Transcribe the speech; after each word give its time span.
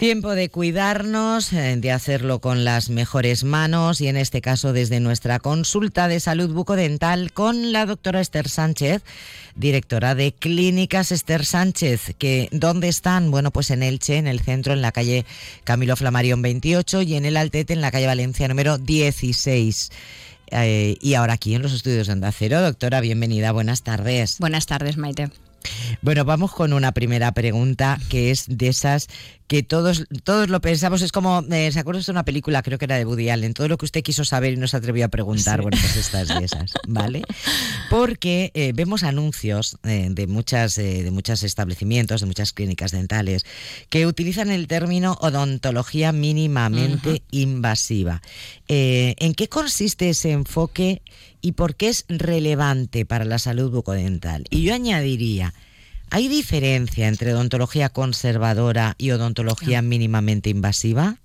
Tiempo 0.00 0.34
de 0.34 0.48
cuidarnos, 0.48 1.52
eh, 1.52 1.76
de 1.76 1.92
hacerlo 1.92 2.40
con 2.40 2.64
las 2.64 2.88
mejores 2.88 3.44
manos 3.44 4.00
y 4.00 4.08
en 4.08 4.16
este 4.16 4.40
caso 4.40 4.72
desde 4.72 4.98
nuestra 4.98 5.40
consulta 5.40 6.08
de 6.08 6.20
salud 6.20 6.54
bucodental 6.54 7.34
con 7.34 7.70
la 7.74 7.84
doctora 7.84 8.22
Esther 8.22 8.48
Sánchez, 8.48 9.02
directora 9.56 10.14
de 10.14 10.32
Clínicas 10.32 11.12
Esther 11.12 11.44
Sánchez, 11.44 12.14
que 12.16 12.48
¿dónde 12.50 12.88
están? 12.88 13.30
Bueno, 13.30 13.50
pues 13.50 13.70
en 13.70 13.82
Elche, 13.82 14.16
en 14.16 14.26
el 14.26 14.40
centro, 14.40 14.72
en 14.72 14.80
la 14.80 14.90
calle 14.90 15.26
Camilo 15.64 15.96
Flamarión 15.96 16.40
28 16.40 17.02
y 17.02 17.16
en 17.16 17.26
el 17.26 17.36
Altete, 17.36 17.74
en 17.74 17.82
la 17.82 17.90
calle 17.90 18.06
Valencia 18.06 18.48
número 18.48 18.78
16. 18.78 19.90
Eh, 20.52 20.96
y 21.02 21.12
ahora 21.12 21.34
aquí 21.34 21.54
en 21.54 21.60
los 21.60 21.74
estudios 21.74 22.06
de 22.06 22.14
Onda 22.14 22.32
Cero. 22.32 22.62
Doctora, 22.62 23.02
bienvenida, 23.02 23.52
buenas 23.52 23.82
tardes. 23.82 24.38
Buenas 24.38 24.64
tardes, 24.64 24.96
Maite. 24.96 25.28
Bueno, 26.02 26.24
vamos 26.24 26.52
con 26.52 26.72
una 26.72 26.92
primera 26.92 27.32
pregunta 27.32 27.98
que 28.08 28.30
es 28.30 28.44
de 28.48 28.68
esas 28.68 29.08
que 29.50 29.64
todos, 29.64 30.06
todos 30.22 30.48
lo 30.48 30.60
pensamos. 30.60 31.02
Es 31.02 31.10
como, 31.10 31.42
eh, 31.50 31.72
¿se 31.72 31.80
acuerda 31.80 32.00
de 32.00 32.12
una 32.12 32.24
película? 32.24 32.62
Creo 32.62 32.78
que 32.78 32.84
era 32.84 32.96
de 32.96 33.04
Woody 33.04 33.30
Allen. 33.30 33.52
Todo 33.52 33.66
lo 33.66 33.78
que 33.78 33.84
usted 33.84 34.04
quiso 34.04 34.24
saber 34.24 34.52
y 34.52 34.56
no 34.56 34.68
se 34.68 34.76
atrevió 34.76 35.04
a 35.04 35.08
preguntar. 35.08 35.60
Bueno, 35.60 35.76
pues 35.80 35.96
estas 35.96 36.28
de 36.28 36.44
esas, 36.44 36.72
¿vale? 36.86 37.22
Porque 37.90 38.52
eh, 38.54 38.70
vemos 38.72 39.02
anuncios 39.02 39.76
eh, 39.82 40.06
de 40.10 40.26
muchas 40.28 40.76
de 40.76 41.10
muchos 41.10 41.42
establecimientos, 41.42 42.20
de 42.20 42.28
muchas 42.28 42.52
clínicas 42.52 42.92
dentales, 42.92 43.44
que 43.88 44.06
utilizan 44.06 44.52
el 44.52 44.68
término 44.68 45.18
odontología 45.20 46.12
mínimamente 46.12 47.22
invasiva. 47.32 48.22
¿En 48.68 49.34
qué 49.34 49.48
consiste 49.48 50.10
ese 50.10 50.30
enfoque 50.30 51.02
y 51.40 51.52
por 51.52 51.74
qué 51.74 51.88
es 51.88 52.04
relevante 52.08 53.04
para 53.04 53.24
la 53.24 53.38
salud 53.38 53.70
bucodental? 53.70 54.44
Y 54.50 54.62
yo 54.62 54.74
añadiría, 54.74 55.54
¿Hay 56.10 56.26
diferencia 56.26 57.06
entre 57.06 57.32
odontología 57.32 57.88
conservadora 57.88 58.96
y 58.98 59.12
odontología 59.12 59.80
mínimamente 59.80 60.50
invasiva? 60.50 61.18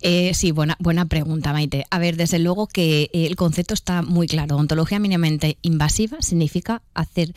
Eh, 0.00 0.34
sí, 0.34 0.52
buena, 0.52 0.76
buena 0.78 1.06
pregunta, 1.06 1.52
Maite. 1.52 1.84
A 1.90 1.98
ver, 1.98 2.16
desde 2.16 2.38
luego 2.38 2.68
que 2.68 3.10
el 3.12 3.34
concepto 3.34 3.74
está 3.74 4.02
muy 4.02 4.28
claro. 4.28 4.54
Odontología 4.54 5.00
mínimamente 5.00 5.58
invasiva 5.62 6.22
significa 6.22 6.82
hacer 6.94 7.34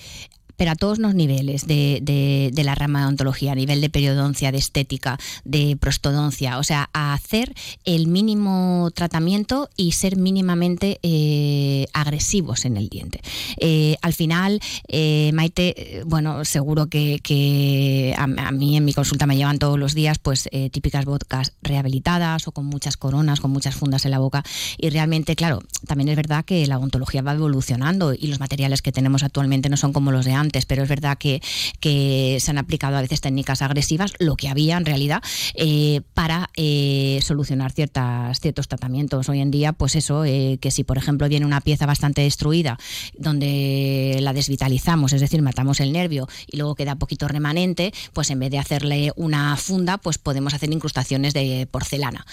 pero 0.58 0.72
a 0.72 0.76
todos 0.76 1.00
los 1.00 1.16
niveles 1.16 1.68
de, 1.68 2.00
de, 2.02 2.64
la 2.64 2.76
rama 2.76 3.00
de 3.00 3.06
odontología, 3.06 3.52
a 3.52 3.56
nivel 3.56 3.82
de 3.82 3.90
periodoncia, 3.90 4.52
de 4.52 4.58
estética, 4.58 5.20
de 5.44 5.78
prostodoncia, 5.80 6.58
o 6.58 6.64
sea, 6.64 6.90
a 6.94 7.14
hacer 7.14 7.54
el 7.84 8.08
mínimo 8.08 8.90
tratamiento 8.94 9.70
y 9.78 9.92
ser 9.92 10.18
mínimamente 10.18 11.00
eh, 11.04 11.86
agresivos 11.94 12.66
en 12.66 12.78
el 12.78 12.90
diente. 12.90 13.22
Eh, 13.58 13.98
al 14.02 14.14
final, 14.14 14.60
eh, 14.88 15.32
Maite, 15.34 16.04
bueno, 16.06 16.44
seguro 16.46 16.88
que, 16.88 18.16
a, 18.18 18.52
mí 18.52 18.78
en 18.78 18.86
mi 18.86 18.94
consulta 18.94 19.28
me 19.28 19.38
llevan 19.38 19.60
todos 19.60 19.78
los 19.78 19.94
días 19.94 20.18
pues 20.20 20.50
típicas 20.72 21.06
bocas 21.06 21.54
rehabilitadas 21.62 22.48
o 22.48 22.52
con 22.52 22.66
muchas 22.66 22.98
coronas, 22.98 23.40
con 23.40 23.52
muchas 23.52 23.76
fundas 23.76 24.06
en 24.06 24.12
la 24.12 24.20
boca 24.20 24.44
y 24.78 24.90
realmente, 24.90 25.36
claro, 25.36 25.62
también 25.88 26.10
es 26.10 26.16
verdad 26.16 26.46
que 26.46 26.66
la 26.68 26.78
odontología 26.78 27.22
va 27.22 27.34
evolucionando 27.34 28.14
y 28.14 28.28
los 28.28 28.40
materiales 28.40 28.82
que 28.82 28.92
tenemos 28.92 29.24
actualmente 29.24 29.70
no 29.70 29.78
son 29.78 29.94
como 29.94 30.12
los 30.12 30.26
de 30.26 30.34
antes 30.34 30.45
pero 30.66 30.84
es 30.84 30.90
verdad 30.90 31.18
que, 31.18 31.42
se 31.82 32.52
han 32.52 32.58
aplicado 32.58 32.98
a 32.98 33.02
veces 33.02 33.22
técnicas 33.22 33.62
agresivas, 33.62 34.14
lo 34.20 34.36
que 34.36 34.50
había 34.50 34.78
en 34.78 34.86
realidad, 34.86 35.22
eh, 35.56 36.02
para 36.14 36.50
eh, 36.56 37.20
solucionar 37.22 37.72
ciertos 37.72 38.68
tratamientos. 38.68 39.30
Hoy 39.30 39.40
en 39.40 39.52
día, 39.52 39.74
pues 39.74 39.96
eso, 39.96 40.26
eh, 40.26 40.58
que 40.62 40.72
si 40.72 40.84
por 40.84 40.98
ejemplo 40.98 41.28
viene 41.30 41.46
una 41.46 41.62
pieza 41.62 41.86
bastante 41.86 42.22
destruida, 42.22 42.78
donde 43.18 44.18
la 44.22 44.34
desvitalizamos, 44.34 45.14
es 45.14 45.22
decir, 45.22 45.42
matamos 45.42 45.80
el 45.80 45.92
nervio 45.92 46.28
y 46.48 46.58
luego 46.58 46.76
queda 46.76 46.96
poquito 46.96 47.28
remanente, 47.28 47.94
pues 48.14 48.30
en 48.30 48.40
vez 48.40 48.52
de 48.52 48.60
hacerle 48.60 49.12
una 49.16 49.56
funda, 49.58 49.98
pues 49.98 50.18
podemos 50.18 50.54
hacer 50.54 50.72
incrustaciones 50.72 51.34
de 51.34 51.68
porcelana 51.70 52.26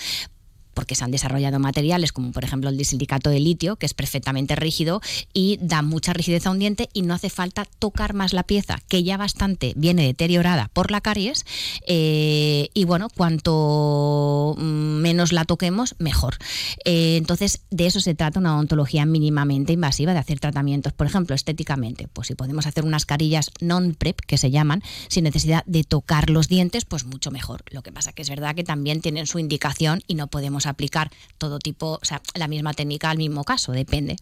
porque 0.74 0.94
se 0.94 1.04
han 1.04 1.10
desarrollado 1.10 1.58
materiales 1.58 2.12
como 2.12 2.32
por 2.32 2.44
ejemplo 2.44 2.70
el 2.70 2.76
disilicato 2.76 3.30
de 3.30 3.40
litio, 3.40 3.76
que 3.76 3.86
es 3.86 3.94
perfectamente 3.94 4.56
rígido 4.56 5.00
y 5.32 5.58
da 5.60 5.82
mucha 5.82 6.12
rigidez 6.12 6.46
a 6.46 6.50
un 6.50 6.58
diente 6.58 6.88
y 6.92 7.02
no 7.02 7.14
hace 7.14 7.30
falta 7.30 7.64
tocar 7.78 8.14
más 8.14 8.32
la 8.32 8.42
pieza, 8.42 8.80
que 8.88 9.02
ya 9.02 9.16
bastante 9.16 9.72
viene 9.76 10.04
deteriorada 10.04 10.70
por 10.72 10.90
la 10.90 11.00
caries. 11.00 11.44
Eh, 11.86 12.70
y 12.74 12.84
bueno, 12.84 13.08
cuanto 13.14 14.54
menos 14.58 15.32
la 15.32 15.44
toquemos, 15.44 15.94
mejor. 15.98 16.36
Eh, 16.84 17.16
entonces, 17.16 17.62
de 17.70 17.86
eso 17.86 18.00
se 18.00 18.14
trata 18.14 18.40
una 18.40 18.54
odontología 18.54 19.06
mínimamente 19.06 19.72
invasiva, 19.72 20.12
de 20.12 20.18
hacer 20.18 20.40
tratamientos, 20.40 20.92
por 20.92 21.06
ejemplo, 21.06 21.34
estéticamente. 21.34 22.08
Pues 22.12 22.28
si 22.28 22.34
podemos 22.34 22.66
hacer 22.66 22.84
unas 22.84 23.06
carillas 23.06 23.50
non-prep, 23.60 24.18
que 24.26 24.38
se 24.38 24.50
llaman, 24.50 24.82
sin 25.08 25.24
necesidad 25.24 25.64
de 25.66 25.84
tocar 25.84 26.30
los 26.30 26.48
dientes, 26.48 26.84
pues 26.84 27.04
mucho 27.04 27.30
mejor. 27.30 27.62
Lo 27.70 27.82
que 27.82 27.92
pasa 27.92 28.12
que 28.12 28.22
es 28.22 28.28
verdad 28.28 28.54
que 28.54 28.64
también 28.64 29.00
tienen 29.00 29.26
su 29.26 29.38
indicación 29.38 30.02
y 30.06 30.14
no 30.14 30.26
podemos 30.28 30.61
aplicar 30.66 31.10
todo 31.38 31.58
tipo, 31.58 31.98
o 32.00 32.04
sea, 32.04 32.20
la 32.34 32.48
misma 32.48 32.72
técnica 32.72 33.10
al 33.10 33.18
mismo 33.18 33.44
caso, 33.44 33.72
depende. 33.72 34.16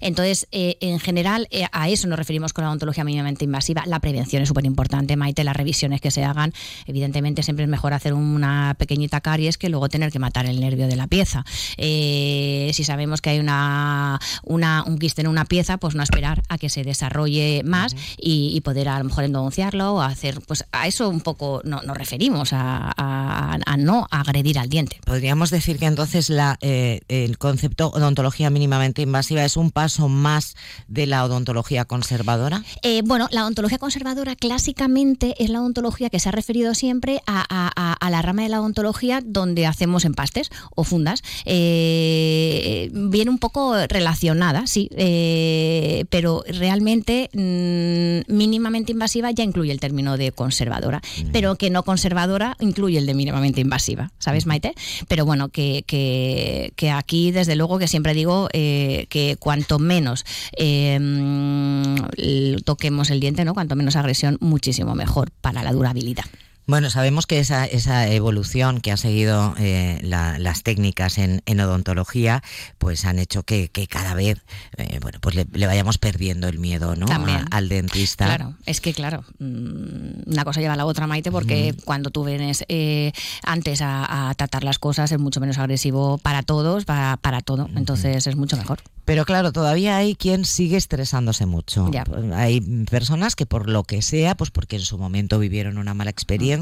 Entonces, 0.00 0.46
eh, 0.52 0.76
en 0.80 1.00
general, 1.00 1.48
eh, 1.50 1.66
a 1.72 1.88
eso 1.88 2.06
nos 2.08 2.18
referimos 2.18 2.52
con 2.52 2.64
la 2.64 2.70
odontología 2.70 3.04
mínimamente 3.04 3.44
invasiva. 3.44 3.84
La 3.86 4.00
prevención 4.00 4.42
es 4.42 4.48
súper 4.48 4.66
importante, 4.66 5.16
Maite, 5.16 5.44
las 5.44 5.56
revisiones 5.56 6.00
que 6.00 6.10
se 6.10 6.24
hagan. 6.24 6.52
Evidentemente, 6.86 7.42
siempre 7.42 7.64
es 7.64 7.70
mejor 7.70 7.94
hacer 7.94 8.14
una 8.14 8.74
pequeñita 8.78 9.20
caries 9.20 9.58
que 9.58 9.68
luego 9.68 9.88
tener 9.88 10.12
que 10.12 10.18
matar 10.18 10.46
el 10.46 10.60
nervio 10.60 10.86
de 10.86 10.96
la 10.96 11.06
pieza. 11.06 11.44
Eh, 11.76 12.70
si 12.74 12.84
sabemos 12.84 13.20
que 13.20 13.30
hay 13.30 13.38
una, 13.38 14.20
un 14.44 14.98
quiste 14.98 15.22
en 15.22 15.28
una 15.28 15.44
pieza, 15.44 15.78
pues 15.78 15.94
no 15.94 16.02
esperar 16.02 16.42
a 16.48 16.58
que 16.58 16.68
se 16.68 16.84
desarrolle 16.84 17.62
más 17.64 17.94
y, 18.18 18.60
poder 18.66 18.88
a 18.88 18.98
lo 18.98 19.04
mejor 19.04 19.24
endodonciarlo 19.24 19.94
o 19.94 20.00
hacer, 20.00 20.40
pues 20.46 20.64
a 20.72 20.88
eso 20.88 21.08
un 21.08 21.20
poco 21.20 21.60
no, 21.64 21.82
nos 21.82 21.96
referimos, 21.96 22.52
a, 22.52 22.92
a 22.96 23.55
no 23.76 24.06
agredir 24.10 24.58
al 24.58 24.68
diente. 24.68 25.00
Podríamos 25.04 25.50
decir 25.50 25.78
que 25.78 25.86
entonces 25.86 26.30
la, 26.30 26.56
eh, 26.60 27.00
el 27.08 27.38
concepto 27.38 27.88
odontología 27.88 28.50
mínimamente 28.50 29.02
invasiva 29.02 29.44
es 29.44 29.56
un 29.56 29.70
paso 29.70 30.08
más 30.08 30.54
de 30.88 31.06
la 31.06 31.24
odontología 31.24 31.84
conservadora? 31.84 32.62
Eh, 32.82 33.02
bueno, 33.04 33.28
la 33.30 33.42
odontología 33.42 33.78
conservadora 33.78 34.36
clásicamente 34.36 35.34
es 35.38 35.50
la 35.50 35.60
odontología 35.60 36.10
que 36.10 36.20
se 36.20 36.28
ha 36.28 36.32
referido 36.32 36.74
siempre 36.74 37.20
a, 37.26 37.42
la 38.08 38.22
rama 38.22 38.42
de 38.42 38.48
la 38.48 38.60
odontología 38.60 39.20
donde 39.24 39.66
hacemos 39.66 40.04
empastes 40.04 40.50
o 40.74 40.84
fundas. 40.84 41.22
Eh, 41.44 42.90
viene 42.92 43.30
un 43.30 43.38
poco 43.38 43.74
relacionada, 43.88 44.66
sí, 44.66 44.88
pero 46.10 46.44
realmente 46.46 47.28
mm, 47.32 48.32
mínimamente 48.32 48.92
invasiva 48.92 49.30
ya 49.32 49.42
incluye 49.44 49.72
el 49.72 49.80
término 49.80 50.16
de 50.16 50.32
conservadora, 50.32 51.00
pero 51.32 51.56
que 51.56 51.70
no 51.70 51.82
conservadora 51.82 52.56
incluye 52.60 52.98
el 52.98 53.06
de 53.06 53.14
mínimamente 53.14 53.55
invasiva, 53.60 54.10
¿sabes, 54.18 54.46
Maite? 54.46 54.74
Pero 55.08 55.24
bueno, 55.24 55.48
que 55.48 55.76
que, 55.86 56.90
aquí, 56.90 57.30
desde 57.30 57.56
luego, 57.56 57.78
que 57.78 57.88
siempre 57.88 58.14
digo 58.14 58.48
eh, 58.52 59.06
que 59.08 59.36
cuanto 59.38 59.78
menos 59.78 60.24
eh, 60.56 60.98
toquemos 62.64 63.10
el 63.10 63.20
diente, 63.20 63.44
¿no? 63.44 63.54
cuanto 63.54 63.76
menos 63.76 63.96
agresión, 63.96 64.36
muchísimo 64.40 64.94
mejor 64.94 65.30
para 65.40 65.62
la 65.62 65.72
durabilidad. 65.72 66.24
Bueno, 66.66 66.90
sabemos 66.90 67.26
que 67.26 67.38
esa, 67.38 67.64
esa 67.64 68.08
evolución 68.08 68.80
que 68.80 68.90
ha 68.90 68.96
seguido 68.96 69.54
eh, 69.56 70.00
las 70.02 70.64
técnicas 70.64 71.16
en, 71.18 71.60
odontología, 71.60 72.42
pues 72.78 73.04
han 73.04 73.20
hecho 73.20 73.44
que, 73.44 73.70
cada 73.88 74.14
vez, 74.14 74.42
eh, 74.76 74.98
bueno, 75.00 75.18
pues 75.20 75.36
le, 75.36 75.66
vayamos 75.66 75.98
perdiendo 75.98 76.48
el 76.48 76.58
miedo, 76.58 76.96
¿no? 76.96 77.06
al 77.52 77.68
dentista. 77.68 78.26
Claro, 78.26 78.54
es 78.66 78.80
que 78.80 78.92
claro, 78.94 79.24
mm, 79.38 80.28
una 80.28 80.44
cosa 80.44 80.60
lleva 80.60 80.74
a 80.74 80.76
la 80.76 80.86
otra, 80.86 81.06
Maite, 81.06 81.30
porque 81.30 81.72
cuando 81.84 82.10
tú 82.10 82.24
vienes 82.24 82.64
eh, 82.68 83.12
antes 83.44 83.80
a, 83.80 84.34
tratar 84.36 84.64
las 84.64 84.80
cosas 84.80 85.12
es 85.12 85.20
mucho 85.20 85.38
menos 85.40 85.58
agresivo 85.58 86.18
para 86.18 86.42
todos, 86.42 86.84
para, 86.84 87.16
para 87.16 87.42
todo, 87.42 87.68
entonces 87.76 88.26
es 88.26 88.34
mucho 88.34 88.56
mejor. 88.56 88.80
Pero 89.04 89.24
claro, 89.24 89.52
todavía 89.52 89.98
hay 89.98 90.16
quien 90.16 90.44
sigue 90.44 90.76
estresándose 90.76 91.46
mucho. 91.46 91.88
Hay 92.34 92.60
personas 92.90 93.36
que 93.36 93.46
por 93.46 93.68
lo 93.68 93.84
que 93.84 94.02
sea, 94.02 94.36
pues 94.36 94.50
porque 94.50 94.74
en 94.76 94.82
su 94.82 94.98
momento 94.98 95.38
vivieron 95.38 95.78
una 95.78 95.94
mala 95.94 96.10
experiencia 96.10 96.55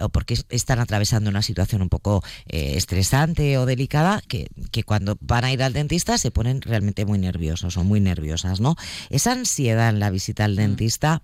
o 0.00 0.08
porque 0.08 0.38
están 0.48 0.78
atravesando 0.78 1.30
una 1.30 1.42
situación 1.42 1.82
un 1.82 1.88
poco 1.88 2.22
eh, 2.46 2.74
estresante 2.76 3.58
o 3.58 3.66
delicada, 3.66 4.22
que, 4.26 4.48
que, 4.70 4.84
cuando 4.84 5.16
van 5.20 5.44
a 5.44 5.52
ir 5.52 5.62
al 5.62 5.72
dentista 5.72 6.18
se 6.18 6.30
ponen 6.30 6.60
realmente 6.60 7.04
muy 7.04 7.18
nerviosos 7.18 7.76
o 7.76 7.84
muy 7.84 8.00
nerviosas, 8.00 8.60
¿no? 8.60 8.76
Esa 9.10 9.32
ansiedad 9.32 9.88
en 9.88 10.00
la 10.00 10.10
visita 10.10 10.44
al 10.44 10.52
mm. 10.52 10.56
dentista 10.56 11.22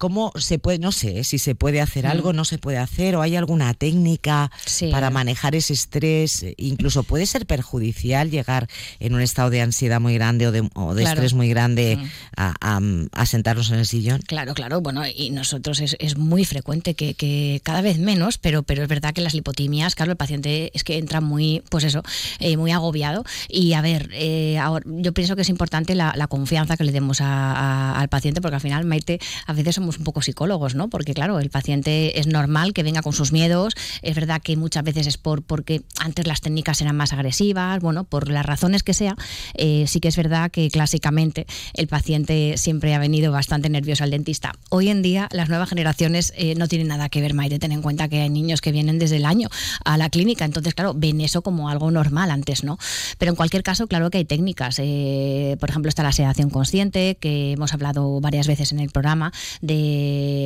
¿Cómo 0.00 0.32
se 0.34 0.58
puede, 0.58 0.78
no 0.78 0.92
sé, 0.92 1.24
si 1.24 1.36
se 1.36 1.54
puede 1.54 1.82
hacer 1.82 2.06
mm. 2.06 2.10
algo, 2.10 2.32
no 2.32 2.46
se 2.46 2.56
puede 2.56 2.78
hacer, 2.78 3.16
o 3.16 3.20
hay 3.20 3.36
alguna 3.36 3.74
técnica 3.74 4.50
para 4.90 5.10
manejar 5.10 5.54
ese 5.54 5.74
estrés? 5.74 6.46
Incluso 6.56 7.02
puede 7.02 7.26
ser 7.26 7.44
perjudicial 7.44 8.30
llegar 8.30 8.66
en 8.98 9.14
un 9.14 9.20
estado 9.20 9.50
de 9.50 9.60
ansiedad 9.60 10.00
muy 10.00 10.14
grande 10.14 10.46
o 10.46 10.94
de, 10.94 11.02
estrés 11.02 11.34
muy 11.34 11.50
grande 11.50 11.98
mm. 11.98 13.08
a, 13.12 13.26
sentarnos 13.26 13.68
en 13.72 13.80
el 13.80 13.84
sillón. 13.84 14.22
Claro, 14.22 14.54
claro, 14.54 14.80
bueno, 14.80 15.02
y 15.06 15.28
nosotros 15.32 15.80
es, 15.82 16.16
muy 16.16 16.46
frecuente 16.46 16.94
que, 16.94 17.60
cada 17.62 17.82
vez 17.82 17.98
menos, 17.98 18.38
pero, 18.38 18.62
pero 18.62 18.82
es 18.82 18.88
verdad 18.88 19.12
que 19.12 19.20
las 19.20 19.34
lipotimias, 19.34 19.94
claro, 19.96 20.12
el 20.12 20.16
paciente 20.16 20.70
es 20.72 20.82
que 20.82 20.96
entra 20.96 21.20
muy, 21.20 21.62
pues 21.68 21.84
eso, 21.84 22.02
eh, 22.38 22.56
muy 22.56 22.70
agobiado. 22.70 23.22
Y 23.50 23.74
a 23.74 23.82
ver, 23.82 24.08
eh, 24.14 24.56
ahora, 24.56 24.82
yo 24.86 25.12
pienso 25.12 25.36
que 25.36 25.42
es 25.42 25.50
importante 25.50 25.94
la, 25.94 26.26
confianza 26.30 26.78
que 26.78 26.84
le 26.84 26.92
demos 26.92 27.20
al 27.20 28.08
paciente, 28.08 28.40
porque 28.40 28.54
al 28.54 28.62
final, 28.62 28.86
Maite, 28.86 29.20
a 29.46 29.52
veces 29.52 29.74
somos 29.74 29.89
un 29.98 30.04
poco 30.04 30.22
psicólogos, 30.22 30.74
¿no? 30.74 30.88
Porque 30.88 31.14
claro, 31.14 31.38
el 31.38 31.50
paciente 31.50 32.18
es 32.18 32.26
normal 32.26 32.72
que 32.72 32.82
venga 32.82 33.02
con 33.02 33.12
sus 33.12 33.32
miedos, 33.32 33.74
es 34.02 34.14
verdad 34.14 34.40
que 34.42 34.56
muchas 34.56 34.84
veces 34.84 35.06
es 35.06 35.18
por 35.18 35.42
porque 35.42 35.82
antes 35.98 36.26
las 36.26 36.40
técnicas 36.40 36.80
eran 36.80 36.96
más 36.96 37.12
agresivas, 37.12 37.80
bueno, 37.80 38.04
por 38.04 38.30
las 38.30 38.44
razones 38.44 38.82
que 38.82 38.94
sea, 38.94 39.16
eh, 39.54 39.84
sí 39.86 40.00
que 40.00 40.08
es 40.08 40.16
verdad 40.16 40.50
que 40.50 40.70
clásicamente 40.70 41.46
el 41.74 41.88
paciente 41.88 42.56
siempre 42.56 42.94
ha 42.94 42.98
venido 42.98 43.32
bastante 43.32 43.68
nervioso 43.68 44.04
al 44.04 44.10
dentista. 44.10 44.52
Hoy 44.70 44.88
en 44.88 45.02
día 45.02 45.28
las 45.32 45.48
nuevas 45.48 45.68
generaciones 45.68 46.32
eh, 46.36 46.54
no 46.56 46.68
tienen 46.68 46.88
nada 46.88 47.08
que 47.08 47.20
ver, 47.20 47.34
Maite, 47.34 47.58
ten 47.58 47.72
en 47.72 47.82
cuenta 47.82 48.08
que 48.08 48.20
hay 48.20 48.30
niños 48.30 48.60
que 48.60 48.72
vienen 48.72 48.98
desde 48.98 49.16
el 49.16 49.24
año 49.24 49.48
a 49.84 49.96
la 49.96 50.10
clínica, 50.10 50.44
entonces 50.44 50.74
claro, 50.74 50.94
ven 50.94 51.20
eso 51.20 51.42
como 51.42 51.68
algo 51.68 51.90
normal 51.90 52.30
antes, 52.30 52.64
¿no? 52.64 52.78
Pero 53.18 53.30
en 53.30 53.36
cualquier 53.36 53.62
caso, 53.62 53.86
claro 53.86 54.10
que 54.10 54.18
hay 54.18 54.24
técnicas, 54.24 54.78
eh, 54.78 55.56
por 55.60 55.70
ejemplo 55.70 55.88
está 55.88 56.02
la 56.02 56.12
sedación 56.12 56.50
consciente, 56.50 57.16
que 57.20 57.52
hemos 57.52 57.72
hablado 57.72 58.20
varias 58.20 58.46
veces 58.46 58.72
en 58.72 58.80
el 58.80 58.90
programa, 58.90 59.32
de 59.60 59.79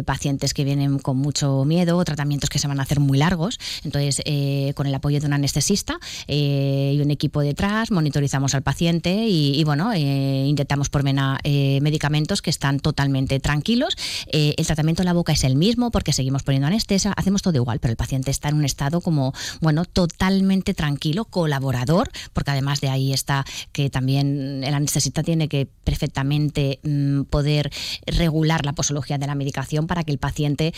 pacientes 0.05 0.55
que 0.55 0.65
vienen 0.65 0.99
con 0.99 1.17
mucho 1.17 1.65
miedo, 1.65 2.03
tratamientos 2.05 2.51
que 2.51 2.59
se 2.59 2.69
van 2.69 2.81
a 2.81 2.83
hacer 2.83 3.01
muy 3.01 3.19
largos, 3.19 3.59
entonces 3.85 4.23
con 4.75 4.87
el 4.87 4.95
apoyo 4.95 5.21
de 5.21 5.27
un 5.27 5.33
anestesista 5.33 5.99
y 6.27 6.99
un 7.01 7.11
equipo 7.11 7.41
detrás, 7.41 7.91
monitorizamos 7.91 8.55
al 8.55 8.63
paciente 8.63 9.27
y, 9.29 9.63
bueno, 9.65 9.93
eh, 9.93 10.45
intentamos 10.47 10.89
por 10.89 11.03
mena 11.03 11.39
eh, 11.45 11.79
medicamentos 11.81 12.43
que 12.43 12.51
están 12.51 12.81
totalmente 12.81 13.41
tranquilos. 13.41 13.97
Eh, 14.27 14.55
el 14.57 14.67
tratamiento 14.67 15.03
en 15.03 15.07
la 15.07 15.13
boca 15.13 15.33
es 15.33 15.45
el 15.45 15.57
mismo 15.57 15.91
porque 15.91 16.13
seguimos 16.13 16.43
poniendo 16.43 16.67
anestesia, 16.67 17.13
hacemos 17.17 17.43
todo 17.43 17.57
igual, 17.57 17.79
pero 17.81 17.93
el 17.93 17.97
paciente 17.97 18.31
está 18.31 18.49
en 18.49 18.57
un 18.57 18.65
estado 18.65 19.01
como, 19.01 19.33
bueno, 19.61 19.85
totalmente 19.85 20.75
tranquilo, 20.75 21.25
colaborador, 21.25 22.11
porque 22.33 22.51
además 22.51 22.81
de 22.81 22.89
ahí 22.89 23.13
está 23.13 23.45
que 23.73 23.91
también 23.91 24.63
el 24.65 24.75
anestesista 24.75 25.23
tiene 25.23 25.49
que 25.49 25.67
perfectamente 25.85 26.81
mm, 26.83 27.23
poder 27.23 27.71
regular 28.07 28.65
la 28.65 28.73
posología 28.73 29.19
de 29.19 29.24
la 29.27 29.35
medicación 29.35 29.87
para 29.87 30.05
que 30.05 30.13
el 30.13 30.19
paciente 30.19 30.73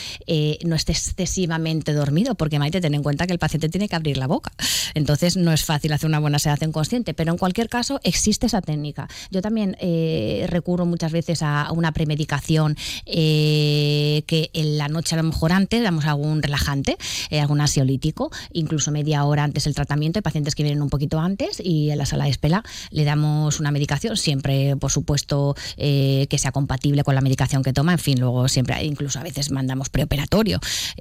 no 0.64 0.74
esté 0.74 0.92
excesivamente 0.92 1.92
dormido, 1.92 2.34
porque 2.34 2.58
Maite, 2.58 2.80
ten 2.80 2.94
en 2.94 3.02
cuenta 3.02 3.26
que 3.26 3.32
el 3.32 3.38
paciente 3.38 3.68
tiene 3.68 3.88
que 3.88 3.96
abrir 3.96 4.16
la 4.16 4.26
boca. 4.26 4.52
Entonces 4.94 5.36
no 5.36 5.52
es 5.52 5.64
fácil 5.64 5.92
hacer 5.92 6.08
una 6.08 6.18
buena 6.18 6.38
sedación 6.38 6.72
consciente, 6.72 7.14
pero 7.14 7.32
en 7.32 7.38
cualquier 7.38 7.68
caso 7.68 8.00
existe 8.02 8.46
esa 8.46 8.62
técnica. 8.62 9.08
Yo 9.30 9.42
también 9.42 9.76
eh, 9.80 10.46
recurro 10.48 10.86
muchas 10.86 11.12
veces 11.12 11.42
a 11.42 11.70
una 11.72 11.92
premedicación 11.92 12.76
eh, 13.04 14.22
que 14.26 14.50
en 14.52 14.78
la 14.78 14.88
noche 14.88 15.14
a 15.14 15.18
lo 15.18 15.24
mejor 15.24 15.52
antes 15.52 15.82
damos 15.82 16.04
algún 16.06 16.42
relajante, 16.42 16.96
eh, 17.30 17.40
algún 17.40 17.60
ansiolítico, 17.60 18.30
incluso 18.52 18.90
media 18.90 19.24
hora 19.24 19.44
antes 19.44 19.64
del 19.64 19.74
tratamiento. 19.74 20.18
Hay 20.18 20.22
pacientes 20.22 20.54
que 20.54 20.62
vienen 20.62 20.82
un 20.82 20.90
poquito 20.90 21.20
antes 21.20 21.60
y 21.62 21.90
en 21.90 21.98
la 21.98 22.06
sala 22.06 22.24
de 22.24 22.30
espera 22.30 22.62
le 22.90 23.04
damos 23.04 23.60
una 23.60 23.70
medicación, 23.70 24.16
siempre 24.16 24.76
por 24.76 24.90
supuesto 24.90 25.54
que 25.76 26.38
sea 26.38 26.52
compatible 26.52 27.04
con 27.04 27.14
la 27.14 27.20
medicación 27.20 27.62
que 27.62 27.72
toma. 27.72 27.92
En 27.92 27.98
fin, 27.98 28.20
luego 28.20 28.35
siempre, 28.48 28.82
incluso 28.84 29.18
a 29.18 29.22
veces 29.22 29.50
mandamos 29.50 29.88
preoperatorio 29.88 30.60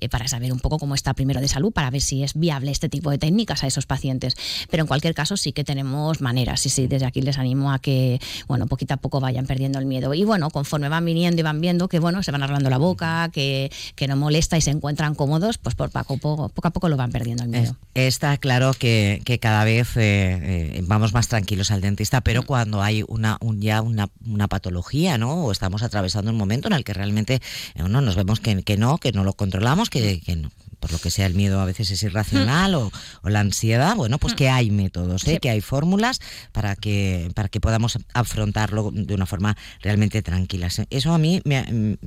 para 0.09 0.27
saber 0.27 0.51
un 0.51 0.59
poco 0.59 0.79
cómo 0.79 0.95
está 0.95 1.13
primero 1.13 1.41
de 1.41 1.47
salud, 1.47 1.71
para 1.71 1.89
ver 1.89 2.01
si 2.01 2.23
es 2.23 2.33
viable 2.33 2.71
este 2.71 2.89
tipo 2.89 3.11
de 3.11 3.17
técnicas 3.17 3.63
a 3.63 3.67
esos 3.67 3.85
pacientes. 3.85 4.35
Pero 4.69 4.81
en 4.81 4.87
cualquier 4.87 5.13
caso 5.13 5.37
sí 5.37 5.51
que 5.51 5.63
tenemos 5.63 6.21
maneras 6.21 6.65
y 6.65 6.69
sí, 6.69 6.87
desde 6.87 7.05
aquí 7.05 7.21
les 7.21 7.37
animo 7.37 7.71
a 7.71 7.79
que, 7.79 8.19
bueno, 8.47 8.67
poquito 8.67 8.93
a 8.93 8.97
poco 8.97 9.19
vayan 9.19 9.45
perdiendo 9.45 9.79
el 9.79 9.85
miedo. 9.85 10.13
Y 10.13 10.23
bueno, 10.23 10.49
conforme 10.49 10.89
van 10.89 11.05
viniendo 11.05 11.39
y 11.39 11.43
van 11.43 11.61
viendo 11.61 11.87
que, 11.87 11.99
bueno, 11.99 12.23
se 12.23 12.31
van 12.31 12.43
arreglando 12.43 12.69
la 12.69 12.77
boca, 12.77 13.29
que, 13.31 13.71
que 13.95 14.07
no 14.07 14.15
molesta 14.15 14.57
y 14.57 14.61
se 14.61 14.71
encuentran 14.71 15.15
cómodos, 15.15 15.57
pues 15.57 15.75
por 15.75 15.89
poco, 15.89 16.17
poco, 16.17 16.49
poco 16.49 16.67
a 16.67 16.71
poco 16.71 16.89
lo 16.89 16.97
van 16.97 17.11
perdiendo 17.11 17.43
el 17.43 17.49
miedo. 17.49 17.75
Está 17.93 18.37
claro 18.37 18.73
que, 18.73 19.21
que 19.25 19.39
cada 19.39 19.63
vez 19.63 19.97
eh, 19.97 20.77
eh, 20.77 20.81
vamos 20.83 21.13
más 21.13 21.27
tranquilos 21.27 21.71
al 21.71 21.81
dentista, 21.81 22.21
pero 22.21 22.43
mm. 22.43 22.45
cuando 22.45 22.81
hay 22.81 23.03
una, 23.07 23.37
un, 23.41 23.61
ya 23.61 23.81
una, 23.81 24.09
una, 24.25 24.47
patología, 24.47 25.17
¿no? 25.17 25.45
O 25.45 25.51
estamos 25.51 25.83
atravesando 25.83 26.31
un 26.31 26.37
momento 26.37 26.67
en 26.67 26.73
el 26.73 26.83
que 26.83 26.93
realmente 26.93 27.24
eh, 27.29 27.39
no, 27.75 28.01
nos 28.01 28.15
vemos 28.15 28.39
que, 28.39 28.77
no, 28.77 28.97
que 28.97 29.11
no 29.11 29.23
lo 29.23 29.33
controlamos, 29.33 29.89
que, 29.89 30.21
que 30.21 30.35
no 30.35 30.51
por 30.85 30.91
lo 30.91 30.99
que 30.99 31.09
sea 31.09 31.25
el 31.25 31.33
miedo 31.33 31.59
a 31.59 31.65
veces 31.65 31.89
es 31.89 32.03
irracional 32.03 32.73
mm. 32.73 32.91
o, 33.23 33.29
la 33.29 33.39
ansiedad, 33.39 33.95
bueno, 33.95 34.19
pues 34.19 34.33
mm. 34.33 34.37
que 34.37 34.49
hay 34.49 34.69
métodos, 34.69 35.27
¿eh? 35.27 35.39
que 35.39 35.49
hay 35.49 35.59
fórmulas 35.59 36.19
para 36.51 36.75
que, 36.75 37.31
para 37.33 37.49
que 37.49 37.59
podamos 37.59 37.97
afrontarlo 38.13 38.91
de 38.93 39.15
una 39.15 39.25
forma 39.25 39.57
realmente 39.81 40.21
tranquila. 40.21 40.69
Eso 40.91 41.11
a 41.11 41.17
mí 41.17 41.41
me 41.43 41.57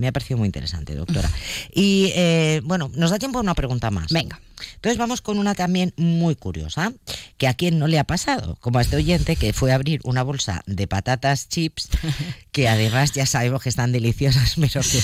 ha, 0.07 0.13
parecido 0.13 0.39
muy 0.39 0.47
interesante, 0.47 0.95
doctora. 0.95 1.29
Y 1.75 2.13
eh, 2.15 2.61
bueno, 2.63 2.89
nos 2.95 3.11
da 3.11 3.19
tiempo 3.19 3.39
a 3.39 3.43
una 3.43 3.55
pregunta 3.55 3.91
más. 3.91 4.13
Venga. 4.13 4.41
Entonces 4.75 4.99
vamos 4.99 5.23
con 5.23 5.39
una 5.39 5.55
también 5.55 5.93
muy 5.97 6.35
curiosa, 6.35 6.93
que 7.37 7.49
a 7.49 7.55
quien 7.55 7.79
no 7.79 7.87
le 7.87 7.99
ha 7.99 8.05
pasado, 8.05 8.57
como 8.61 8.79
a 8.79 8.83
este 8.83 8.97
oyente 8.97 9.37
que 9.37 9.53
fue 9.53 9.73
a 9.73 9.77
abrir 9.77 10.01
una 10.05 10.23
bolsa 10.23 10.63
de 10.67 10.87
patatas 10.87 11.49
chips, 11.49 11.89
que 12.53 12.69
además 12.69 13.13
ya 13.13 13.27
sabemos 13.27 13.63
que 13.63 13.69
están 13.69 13.93
deliciosas, 13.93 14.55
pero 14.57 14.81
que 14.83 15.03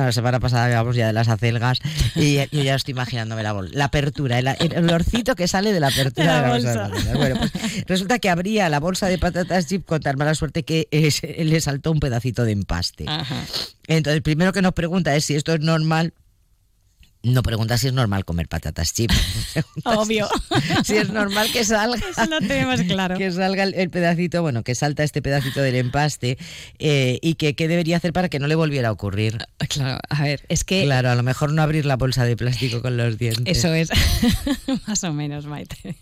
la 0.00 0.12
semana 0.12 0.40
pasada 0.40 0.64
hablamos 0.64 0.96
ya 0.96 1.08
de 1.08 1.12
las 1.12 1.28
acelgas 1.28 1.80
y 2.14 2.34
yo 2.34 2.62
ya 2.62 2.74
estoy 2.74 2.94
imaginándome 3.00 3.42
la, 3.42 3.54
la 3.72 3.84
apertura, 3.86 4.38
el, 4.38 4.48
olorcito 4.76 5.34
que 5.34 5.48
sale 5.48 5.72
de 5.72 5.80
la 5.80 5.88
apertura 5.88 6.36
de 6.36 6.42
la, 6.42 6.48
bolsa. 6.48 6.90
Bueno, 7.14 7.36
pues 7.38 7.52
resulta 7.86 8.18
que 8.18 8.28
abría 8.28 8.68
la 8.68 8.80
bolsa 8.80 9.08
de 9.08 9.18
patatas 9.18 9.66
chips 9.66 9.86
con 9.86 10.00
tan 10.00 10.16
mala 10.16 10.34
suerte 10.34 10.62
que 10.62 10.88
le 11.38 11.60
saltó 11.60 11.92
un 11.92 12.00
pedacito 12.00 12.44
de 12.44 12.52
empaste. 12.52 13.06
Entonces, 13.86 14.22
primero 14.22 14.52
que 14.52 14.62
nos 14.62 14.72
pregunta 14.72 15.16
es 15.16 15.24
si 15.24 15.34
esto 15.34 15.54
es 15.54 15.60
normal 15.60 16.12
no 17.22 17.42
pregunta 17.42 17.76
si 17.76 17.88
es 17.88 17.92
normal 17.92 18.24
comer 18.24 18.48
patatas 18.48 18.94
chips. 18.94 19.14
Obvio. 19.84 20.28
Si, 20.84 20.96
es 20.96 21.10
normal 21.10 21.50
que 21.52 21.64
salga. 21.64 22.00
Eso 22.10 22.26
lo 22.26 22.38
tenemos 22.40 22.80
claro. 22.82 23.16
Que 23.18 23.30
salga 23.30 23.64
el, 23.64 23.90
pedacito, 23.90 24.40
bueno, 24.40 24.62
que 24.62 24.74
salta 24.74 25.04
este 25.04 25.20
pedacito 25.20 25.60
del 25.60 25.74
empaste 25.74 26.38
eh, 26.78 27.18
y 27.20 27.34
que 27.34 27.54
qué 27.54 27.68
debería 27.68 27.98
hacer 27.98 28.12
para 28.12 28.28
que 28.28 28.38
no 28.38 28.46
le 28.46 28.54
volviera 28.54 28.88
a 28.88 28.92
ocurrir. 28.92 29.38
Claro, 29.68 30.00
a 30.08 30.22
ver, 30.22 30.44
es 30.48 30.64
que. 30.64 30.84
Claro, 30.84 31.10
a 31.10 31.14
lo 31.14 31.22
mejor 31.22 31.52
no 31.52 31.62
abrir 31.62 31.84
la 31.84 31.96
bolsa 31.96 32.24
de 32.24 32.36
plástico 32.36 32.80
con 32.80 32.96
los 32.96 33.18
dientes. 33.18 33.58
Eso 33.58 33.74
es. 33.74 33.90
Más 34.86 35.04
o 35.04 35.12
menos, 35.12 35.46
Maite. 35.46 35.96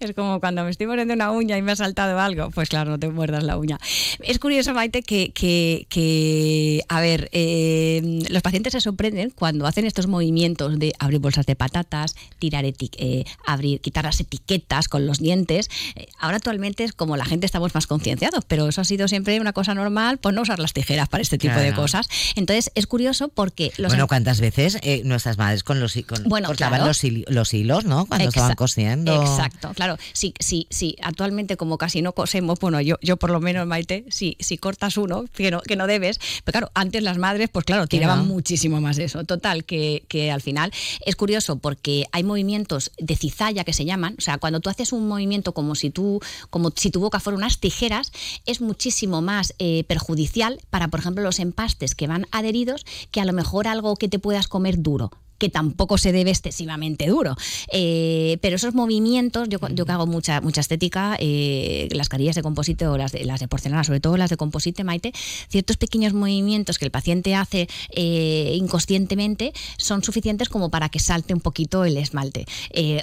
Es 0.00 0.14
como 0.14 0.40
cuando 0.40 0.64
me 0.64 0.70
estoy 0.70 0.86
mordiendo 0.86 1.12
una 1.14 1.30
uña 1.32 1.58
y 1.58 1.62
me 1.62 1.72
ha 1.72 1.76
saltado 1.76 2.18
algo. 2.18 2.50
Pues 2.50 2.68
claro, 2.70 2.90
no 2.92 2.98
te 2.98 3.08
muerdas 3.08 3.44
la 3.44 3.58
uña. 3.58 3.78
Es 4.20 4.38
curioso, 4.38 4.72
Maite, 4.72 5.02
que, 5.02 5.32
que, 5.34 6.82
a 6.88 7.00
ver, 7.00 7.28
eh, 7.32 8.22
los 8.30 8.42
pacientes 8.42 8.72
se 8.72 8.80
sorprenden 8.80 9.30
cuando 9.30 9.66
hacen 9.66 9.84
estos 9.84 10.06
movimientos 10.06 10.45
de 10.54 10.92
abrir 10.98 11.20
bolsas 11.20 11.46
de 11.46 11.56
patatas, 11.56 12.14
tirar 12.38 12.64
eh, 12.64 13.24
abrir, 13.46 13.80
quitar 13.80 14.04
las 14.04 14.20
etiquetas 14.20 14.88
con 14.88 15.06
los 15.06 15.18
dientes. 15.18 15.70
Eh, 15.94 16.06
ahora 16.18 16.36
actualmente 16.36 16.84
es 16.84 16.92
como 16.92 17.16
la 17.16 17.24
gente 17.24 17.46
estamos 17.46 17.74
más 17.74 17.86
concienciados, 17.86 18.44
pero 18.46 18.68
eso 18.68 18.80
ha 18.80 18.84
sido 18.84 19.08
siempre 19.08 19.40
una 19.40 19.52
cosa 19.52 19.74
normal, 19.74 20.18
pues 20.18 20.34
no 20.34 20.42
usar 20.42 20.58
las 20.58 20.72
tijeras 20.72 21.08
para 21.08 21.22
este 21.22 21.38
tipo 21.38 21.56
de 21.56 21.74
cosas. 21.74 22.08
Entonces 22.34 22.70
es 22.74 22.86
curioso 22.86 23.28
porque 23.28 23.72
los 23.76 23.90
bueno, 23.90 24.06
¿cuántas 24.08 24.40
veces 24.40 24.78
eh, 24.82 25.02
nuestras 25.04 25.38
madres 25.38 25.64
con 25.64 25.80
los 25.80 25.96
con, 26.06 26.24
bueno, 26.24 26.48
cortaban 26.48 26.86
los, 26.86 27.02
los, 27.28 27.54
hilos, 27.54 27.84
¿no? 27.84 28.06
Cuando 28.06 28.28
estaban 28.28 28.54
cosiendo. 28.54 29.22
Exacto, 29.22 29.72
claro. 29.74 29.96
Sí, 30.12 30.34
sí, 30.38 30.66
sí. 30.70 30.96
Actualmente 31.02 31.56
como 31.56 31.78
casi 31.78 32.02
no 32.02 32.12
cosemos, 32.12 32.58
bueno, 32.60 32.80
yo, 32.80 32.96
yo 33.00 33.16
por 33.16 33.30
lo 33.30 33.40
menos 33.40 33.66
Maite, 33.66 34.04
si, 34.10 34.36
si 34.40 34.58
cortas 34.58 34.96
uno 34.96 35.24
que 35.32 35.50
no, 35.50 35.60
que 35.60 35.76
no 35.76 35.86
debes, 35.86 36.18
pero 36.44 36.58
claro, 36.58 36.70
antes 36.74 37.02
las 37.02 37.18
madres, 37.18 37.48
pues 37.50 37.64
claro, 37.64 37.86
tiraban 37.86 38.26
muchísimo 38.26 38.80
más 38.80 38.98
eso. 38.98 39.24
Total, 39.24 39.64
que, 39.64 40.04
que 40.08 40.30
al 40.36 40.42
final. 40.42 40.72
Es 41.04 41.16
curioso 41.16 41.56
porque 41.56 42.06
hay 42.12 42.22
movimientos 42.22 42.92
de 42.98 43.16
cizalla 43.16 43.64
que 43.64 43.72
se 43.72 43.84
llaman, 43.84 44.14
o 44.18 44.20
sea, 44.20 44.38
cuando 44.38 44.60
tú 44.60 44.70
haces 44.70 44.92
un 44.92 45.08
movimiento 45.08 45.52
como 45.52 45.74
si 45.74 45.90
tú, 45.90 46.20
como 46.50 46.70
si 46.70 46.90
tu 46.90 47.00
boca 47.00 47.18
fuera 47.18 47.36
unas 47.36 47.58
tijeras, 47.58 48.12
es 48.46 48.60
muchísimo 48.60 49.22
más 49.22 49.54
eh, 49.58 49.84
perjudicial 49.84 50.60
para, 50.70 50.88
por 50.88 51.00
ejemplo, 51.00 51.24
los 51.24 51.40
empastes 51.40 51.94
que 51.94 52.06
van 52.06 52.26
adheridos 52.30 52.84
que 53.10 53.20
a 53.20 53.24
lo 53.24 53.32
mejor 53.32 53.66
algo 53.66 53.96
que 53.96 54.08
te 54.08 54.18
puedas 54.18 54.46
comer 54.48 54.82
duro 54.82 55.10
que 55.38 55.48
tampoco 55.48 55.98
se 55.98 56.12
debe 56.12 56.30
excesivamente 56.30 57.06
duro. 57.06 57.36
Eh, 57.72 58.38
pero 58.40 58.56
esos 58.56 58.74
movimientos, 58.74 59.48
yo, 59.48 59.58
yo 59.70 59.86
que 59.86 59.92
hago 59.92 60.06
mucha, 60.06 60.40
mucha 60.40 60.60
estética, 60.60 61.16
eh, 61.20 61.88
las 61.92 62.08
carillas 62.08 62.34
de 62.34 62.42
composite 62.42 62.86
o 62.86 62.96
las 62.96 63.12
de, 63.12 63.24
las 63.24 63.40
de 63.40 63.48
porcelana, 63.48 63.84
sobre 63.84 64.00
todo 64.00 64.16
las 64.16 64.30
de 64.30 64.36
composite, 64.36 64.84
Maite, 64.84 65.12
ciertos 65.48 65.76
pequeños 65.76 66.12
movimientos 66.12 66.78
que 66.78 66.84
el 66.84 66.90
paciente 66.90 67.34
hace 67.34 67.68
eh, 67.90 68.52
inconscientemente 68.54 69.52
son 69.76 70.02
suficientes 70.02 70.48
como 70.48 70.70
para 70.70 70.88
que 70.88 70.98
salte 70.98 71.34
un 71.34 71.40
poquito 71.40 71.84
el 71.84 71.96
esmalte 71.96 72.46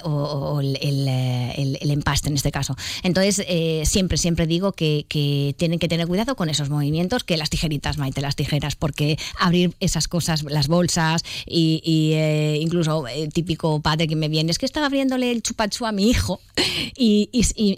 o, 0.04 0.60
el, 0.60 1.90
empaste 1.90 2.28
en 2.28 2.34
este 2.34 2.50
caso. 2.50 2.76
Entonces, 3.02 3.44
siempre, 3.88 4.18
siempre 4.18 4.46
digo 4.46 4.72
que, 4.72 5.06
tienen 5.56 5.78
que 5.78 5.88
tener 5.88 6.06
cuidado 6.06 6.36
con 6.36 6.48
esos 6.48 6.70
movimientos, 6.70 7.24
que 7.24 7.36
las 7.36 7.50
tijeritas, 7.50 7.98
Maite, 7.98 8.20
las 8.20 8.36
tijeras, 8.36 8.76
porque 8.76 9.18
abrir 9.38 9.74
esas 9.80 10.08
cosas, 10.08 10.42
las 10.44 10.68
bolsas 10.68 11.22
y 11.46 12.12
eh, 12.24 12.58
incluso 12.60 13.06
el 13.06 13.32
típico 13.32 13.80
padre 13.80 14.06
que 14.08 14.16
me 14.16 14.28
viene, 14.28 14.50
es 14.50 14.58
que 14.58 14.66
estaba 14.66 14.86
abriéndole 14.86 15.30
el 15.30 15.42
chupachú 15.42 15.86
a 15.86 15.92
mi 15.92 16.08
hijo 16.08 16.40
y, 16.96 17.28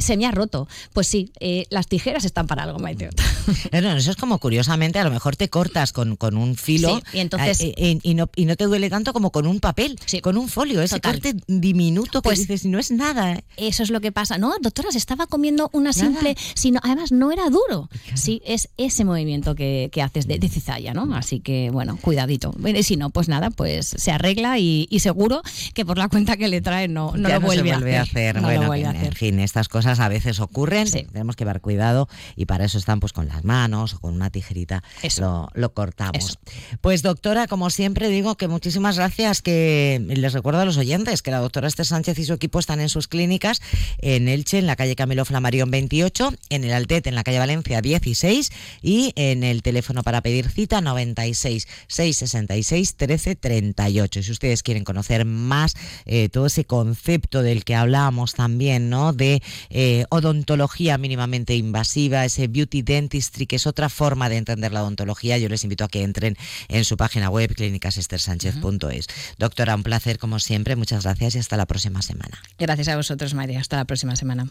se 0.00 0.17
me 0.17 0.26
ha 0.26 0.31
roto. 0.31 0.69
Pues 0.93 1.07
sí, 1.07 1.33
eh, 1.41 1.67
las 1.71 1.88
tijeras 1.88 2.25
están 2.25 2.47
para 2.47 2.62
algo, 2.62 2.79
Maite. 2.79 3.11
eso 3.73 4.11
es 4.11 4.17
como 4.17 4.38
curiosamente, 4.38 4.99
a 4.99 5.05
lo 5.05 5.11
mejor 5.11 5.37
te 5.37 5.49
cortas 5.49 5.93
con, 5.93 6.17
con 6.17 6.37
un 6.37 6.57
filo 6.57 7.00
y, 7.12 7.19
entonces, 7.19 7.61
y, 7.61 8.15
no, 8.15 8.29
y 8.35 8.45
no 8.45 8.57
te 8.57 8.65
duele 8.65 8.91
tanto 8.91 9.12
como 9.12 9.31
con 9.31 9.47
un 9.47 9.61
papel, 9.61 9.99
con 10.23 10.37
un 10.37 10.49
folio, 10.49 10.83
ese 10.83 11.00
corte 11.00 11.35
diminuto 11.47 12.23
que 12.23 12.29
pues 12.29 12.41
dices, 12.41 12.65
y 12.65 12.69
no 12.69 12.79
es 12.79 12.91
nada. 12.91 13.43
Eso 13.57 13.83
es 13.83 13.91
lo 13.91 14.00
que 14.00 14.12
pasa. 14.12 14.38
No, 14.38 14.55
doctora, 14.61 14.91
se 14.93 14.99
estaba 14.99 15.26
comiendo 15.26 15.71
una 15.73 15.93
simple, 15.93 16.37
sino 16.55 16.81
además 16.83 17.12
no 17.12 17.33
era 17.33 17.49
duro. 17.50 17.88
Sí, 18.15 18.43
es 18.45 18.69
ese 18.76 19.05
movimiento 19.05 19.55
que, 19.55 19.91
haces 20.03 20.26
de, 20.29 20.47
cizalla, 20.49 20.95
¿no? 20.95 21.15
Así 21.15 21.41
que, 21.41 21.71
bueno, 21.71 21.99
cuidadito. 22.00 22.55
Y 22.65 22.83
si 22.83 22.97
no, 22.97 23.11
pues 23.11 23.29
nada, 23.29 23.50
pues 23.50 23.87
se 23.87 24.11
arregla 24.12 24.36
y, 24.59 24.87
seguro 25.00 25.43
que 25.75 25.85
por 25.85 25.99
la 25.99 26.09
cuenta 26.09 26.37
que 26.37 26.49
le 26.49 26.61
trae 26.61 26.88
no, 26.88 27.12
no 27.16 27.28
lo 27.28 27.40
vuelve, 27.40 27.97
a 27.97 28.02
hacer. 28.02 28.40
bueno, 28.40 28.73
en, 28.75 29.12
fin, 29.12 29.38
estas 29.40 29.69
cosas 29.69 30.00
a 30.00 30.09
veces 30.09 30.40
ocurren, 30.40 30.90
tenemos 30.90 31.37
que 31.37 31.45
llevar 31.45 31.61
cuidado 31.61 32.09
y 32.35 32.47
para 32.47 32.64
eso 32.64 32.78
están 32.78 33.00
pues 33.00 33.12
con 33.12 33.28
las 33.28 33.45
manos 33.45 33.95
o 33.95 34.00
con 34.00 34.14
una 34.14 34.31
tijerita 34.31 34.83
lo, 35.19 35.49
lo, 35.55 35.73
cortamos. 35.73 36.38
Pues 36.81 37.02
doctora, 37.02 37.47
como 37.47 37.71
siempre 37.71 38.09
digo 38.09 38.37
que 38.37 38.49
muchísimas 38.49 38.97
gracias, 38.97 39.43
que 39.43 40.02
les 40.07 40.33
recuerdo 40.33 40.61
a 40.61 40.64
los 40.64 40.76
oyentes 40.76 41.23
que 41.23 41.31
la 41.31 41.38
doctora 41.38 41.69
Esther 41.69 41.87
Sánchez 41.87 42.19
y 42.19 42.25
su 42.25 42.33
equipo 42.33 42.59
están 42.59 42.81
en 42.81 42.88
sus 42.88 43.09
clínicas 43.09 43.61
en 43.99 44.28
Elche, 44.28 44.59
en 44.59 44.66
la 44.66 44.76
calle 44.76 44.97
Camilo 44.97 45.25
Flamarión 45.25 45.71
28, 45.71 46.33
en 46.50 46.64
el 46.64 46.73
Altet, 46.73 47.07
en 47.07 47.14
la 47.14 47.25
calle 47.25 47.38
Valencia 47.38 47.81
16 47.81 48.50
y 48.83 49.12
en 49.16 49.45
el 49.45 49.62
teléfono 49.62 50.02
para 50.02 50.23
pedir 50.23 50.49
cita 50.50 50.81
96 50.81 51.66
666 51.87 52.97
13 52.97 53.37
38. 53.37 54.21
Si 54.26 54.33
ustedes 54.33 54.62
quieren 54.62 54.85
conocer 54.85 55.25
más 55.25 55.75
eh, 56.04 56.28
todo 56.28 56.47
ese 56.47 56.64
concepto 56.64 57.42
del 57.42 57.64
que 57.64 57.75
hablábamos 57.75 58.35
también, 58.35 58.90
¿no? 58.90 59.12
De 59.12 59.42
eh, 59.71 60.04
odontología 60.11 60.99
mínimamente 60.99 61.54
invasiva, 61.54 62.25
ese 62.25 62.49
beauty 62.49 62.83
dentistry, 62.83 63.47
que 63.47 63.56
es 63.56 63.66
otra 63.66 63.88
forma 63.88 64.28
de 64.28 64.37
entender 64.37 64.73
la 64.73 64.83
odontología, 64.83 65.38
yo 65.38 65.49
les 65.49 65.64
invito 65.64 65.85
a 65.85 65.88
que 65.88 66.02
entren 66.02 66.37
en 66.68 66.85
su 66.85 66.97
página 66.97 67.30
web 67.30 67.54
clínicasestersánchez.es. 67.54 69.06
Doctora, 69.38 69.75
un 69.75 69.83
placer 69.83 70.18
como 70.18 70.38
siempre, 70.38 70.76
muchas 70.76 71.04
gracias 71.04 71.37
y 71.37 71.38
hasta 71.38 71.56
la 71.56 71.66
próxima 71.66 72.02
semana. 72.02 72.42
Gracias 72.59 72.88
a 72.88 72.97
vosotros, 72.97 73.35
María. 73.35 73.61
Hasta 73.61 73.76
la 73.76 73.85
próxima 73.85 74.16
semana. 74.16 74.49